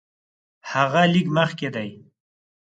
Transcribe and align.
هغه 0.71 1.01
لږ 1.13 1.27
مخکې 1.37 1.67
دی. 1.75 1.89